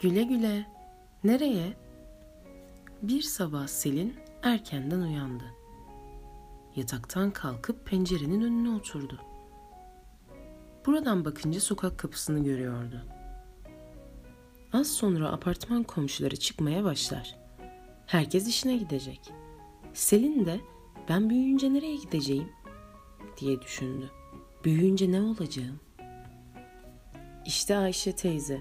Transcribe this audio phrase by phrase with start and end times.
[0.00, 0.66] Güle güle.
[1.24, 1.72] Nereye?
[3.02, 5.44] Bir sabah Selin erkenden uyandı.
[6.76, 9.18] Yataktan kalkıp pencerenin önüne oturdu.
[10.86, 13.04] Buradan bakınca sokak kapısını görüyordu.
[14.72, 17.36] Az sonra apartman komşuları çıkmaya başlar.
[18.06, 19.32] Herkes işine gidecek.
[19.94, 20.60] Selin de
[21.08, 22.52] ben büyüyünce nereye gideceğim
[23.40, 24.10] diye düşündü.
[24.64, 25.80] Büyüyünce ne olacağım?
[27.46, 28.60] İşte Ayşe teyze.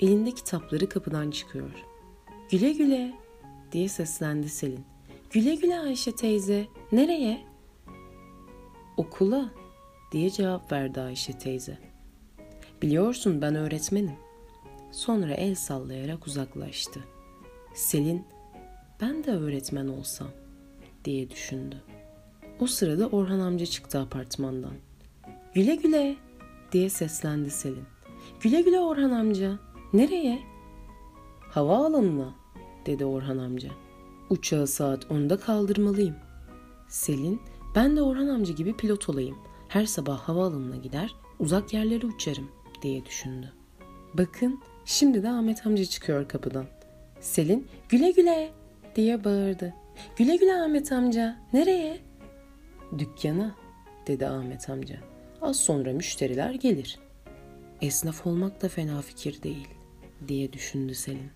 [0.00, 1.70] Elinde kitapları kapıdan çıkıyor.
[2.50, 3.14] Güle güle
[3.72, 4.84] diye seslendi Selin.
[5.30, 6.66] Güle güle Ayşe teyze.
[6.92, 7.40] Nereye?
[8.96, 9.50] Okula
[10.12, 11.78] diye cevap verdi Ayşe teyze.
[12.82, 14.16] Biliyorsun ben öğretmenim.
[14.92, 17.04] Sonra el sallayarak uzaklaştı.
[17.74, 18.24] Selin
[19.00, 20.28] ben de öğretmen olsam
[21.04, 21.82] diye düşündü.
[22.60, 24.74] O sırada Orhan amca çıktı apartmandan.
[25.54, 26.16] Güle güle
[26.72, 27.84] diye seslendi Selin.
[28.40, 29.58] Güle güle Orhan amca.
[29.92, 30.38] Nereye?
[31.40, 32.34] Havaalanına
[32.86, 33.68] dedi Orhan amca.
[34.30, 36.16] Uçağı saat 10'da kaldırmalıyım.
[36.88, 37.40] Selin,
[37.74, 39.38] ben de Orhan amca gibi pilot olayım.
[39.68, 42.50] Her sabah havaalanına gider, uzak yerlere uçarım
[42.82, 43.52] diye düşündü.
[44.14, 46.66] Bakın, şimdi de Ahmet amca çıkıyor kapıdan.
[47.20, 48.50] Selin, güle güle
[48.96, 49.74] diye bağırdı.
[50.16, 52.00] Güle güle Ahmet amca, nereye?
[52.98, 53.54] Dükkana,
[54.06, 54.96] dedi Ahmet amca.
[55.42, 56.98] Az sonra müşteriler gelir.
[57.82, 59.68] Esnaf olmak da fena fikir değil,
[60.28, 61.30] diye düşündü Selin.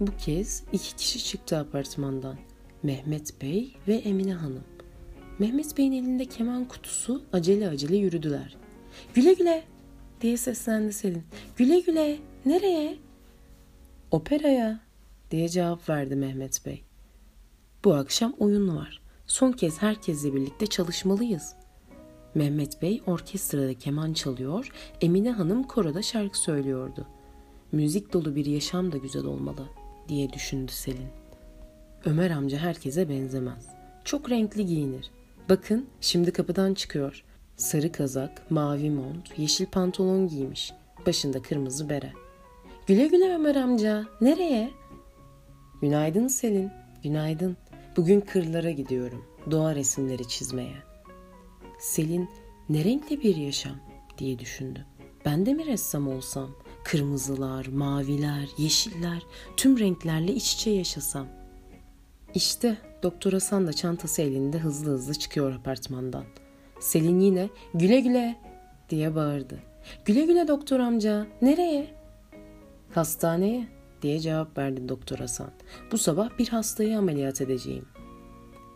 [0.00, 2.36] Bu kez iki kişi çıktı apartmandan.
[2.82, 4.64] Mehmet Bey ve Emine Hanım.
[5.38, 8.56] Mehmet Bey'in elinde keman kutusu acele acele yürüdüler.
[9.14, 9.64] Güle güle
[10.20, 11.24] diye seslendi Selin.
[11.56, 12.98] Güle güle nereye?
[14.10, 14.80] Operaya
[15.30, 16.84] diye cevap verdi Mehmet Bey.
[17.84, 19.00] Bu akşam oyun var.
[19.26, 21.54] Son kez herkesle birlikte çalışmalıyız.
[22.34, 27.06] Mehmet Bey orkestrada keman çalıyor, Emine Hanım koroda şarkı söylüyordu.
[27.72, 29.68] Müzik dolu bir yaşam da güzel olmalı
[30.08, 31.08] diye düşündü Selin.
[32.04, 33.66] Ömer amca herkese benzemez.
[34.04, 35.10] Çok renkli giyinir.
[35.48, 37.24] Bakın şimdi kapıdan çıkıyor.
[37.56, 40.72] Sarı kazak, mavi mont, yeşil pantolon giymiş.
[41.06, 42.12] Başında kırmızı bere.
[42.86, 44.04] Güle güle Ömer amca.
[44.20, 44.70] Nereye?
[45.82, 46.70] Günaydın Selin.
[47.02, 47.56] Günaydın.
[47.96, 49.24] Bugün kırlara gidiyorum.
[49.50, 50.76] Doğa resimleri çizmeye.
[51.80, 52.28] Selin
[52.68, 53.76] ne renkli bir yaşam
[54.18, 54.86] diye düşündü.
[55.24, 56.50] Ben de mi ressam olsam?
[56.84, 59.22] Kırmızılar, maviler, yeşiller,
[59.56, 61.26] tüm renklerle iç içe yaşasam.
[62.34, 66.24] İşte Doktor Hasan da çantası elinde hızlı hızlı çıkıyor apartmandan.
[66.80, 68.36] Selin yine güle güle
[68.90, 69.58] diye bağırdı.
[70.04, 71.26] Güle güle doktor amca.
[71.42, 71.94] Nereye?
[72.94, 73.68] Hastaneye
[74.02, 75.50] diye cevap verdi doktor Hasan.
[75.92, 77.86] Bu sabah bir hastayı ameliyat edeceğim.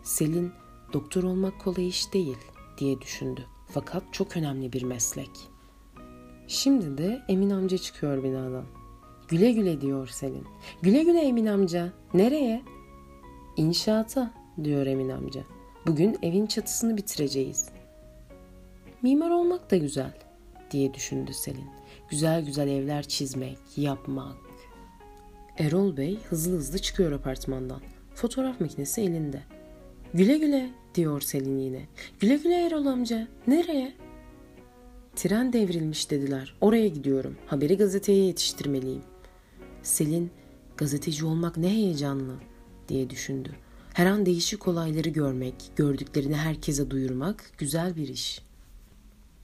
[0.02, 0.52] Selin
[0.92, 2.38] doktor olmak kolay iş değil
[2.78, 3.46] diye düşündü.
[3.68, 5.30] Fakat çok önemli bir meslek.
[6.48, 8.64] Şimdi de Emin amca çıkıyor binadan.
[9.28, 10.46] Güle güle diyor Selin.
[10.82, 11.92] Güle güle Emin amca.
[12.14, 12.62] Nereye?
[13.56, 14.30] İnşaata
[14.64, 15.40] diyor Emin amca.
[15.86, 17.68] Bugün evin çatısını bitireceğiz.
[19.02, 20.12] Mimar olmak da güzel
[20.70, 21.68] diye düşündü Selin.
[22.10, 24.36] Güzel güzel evler çizmek, yapmak.
[25.58, 27.80] Erol Bey hızlı hızlı çıkıyor apartmandan.
[28.14, 29.42] Fotoğraf makinesi elinde.
[30.14, 31.86] Güle güle diyor Selin yine.
[32.20, 33.28] Güle güle Erol amca.
[33.46, 33.92] Nereye?
[35.16, 36.54] Tren devrilmiş dediler.
[36.60, 37.36] Oraya gidiyorum.
[37.46, 39.02] Haberi gazeteye yetiştirmeliyim.
[39.82, 40.30] Selin,
[40.76, 42.34] gazeteci olmak ne heyecanlı
[42.88, 43.50] diye düşündü.
[43.94, 48.42] Her an değişik olayları görmek, gördüklerini herkese duyurmak güzel bir iş.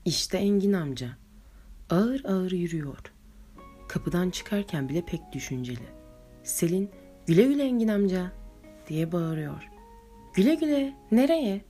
[0.05, 1.09] İşte Engin amca.
[1.89, 2.97] Ağır ağır yürüyor.
[3.87, 5.87] Kapıdan çıkarken bile pek düşünceli.
[6.43, 6.89] Selin,
[7.27, 8.31] güle güle Engin amca
[8.87, 9.69] diye bağırıyor.
[10.33, 11.61] Güle güle, nereye?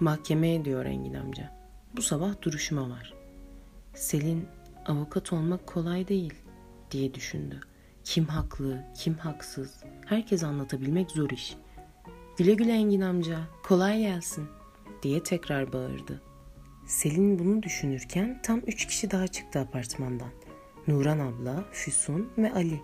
[0.00, 1.59] Mahkemeye diyor Engin amca.
[1.96, 3.14] Bu sabah duruşma var.
[3.94, 4.48] Selin,
[4.86, 6.34] avukat olmak kolay değil
[6.90, 7.60] diye düşündü.
[8.04, 11.56] Kim haklı, kim haksız, herkes anlatabilmek zor iş.
[12.38, 14.48] Güle güle Engin amca, kolay gelsin
[15.02, 16.22] diye tekrar bağırdı.
[16.86, 20.30] Selin bunu düşünürken tam üç kişi daha çıktı apartmandan.
[20.88, 22.80] Nuran abla, Füsun ve Ali.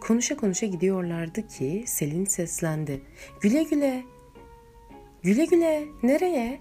[0.00, 3.02] Konuşa konuşa gidiyorlardı ki Selin seslendi.
[3.40, 4.04] Güle güle.
[5.22, 5.88] Güle güle.
[6.02, 6.60] Nereye?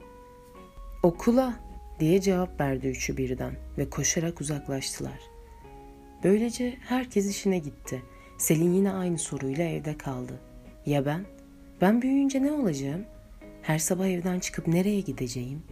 [1.04, 1.60] Okula
[2.01, 5.19] diye cevap verdi üçü birden ve koşarak uzaklaştılar.
[6.24, 8.01] Böylece herkes işine gitti.
[8.38, 10.39] Selin yine aynı soruyla evde kaldı.
[10.86, 11.25] Ya ben?
[11.81, 13.06] Ben büyüyünce ne olacağım?
[13.62, 15.63] Her sabah evden çıkıp nereye gideceğim?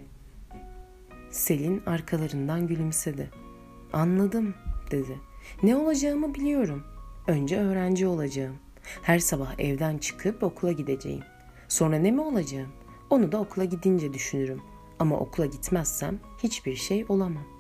[1.32, 3.30] Selin arkalarından gülümsedi.
[3.94, 4.56] Anladım
[4.92, 5.18] dedi.
[5.64, 6.84] Ne olacağımı biliyorum.
[7.28, 8.56] Önce öğrenci olacağım.
[9.02, 11.24] Her sabah evden çıkıp okula gideceğim.
[11.68, 12.70] Sonra ne mi olacağım?
[13.10, 14.62] Onu da okula gidince düşünürüm.
[15.00, 17.59] Ama okula gitmezsem hiçbir şey olamam.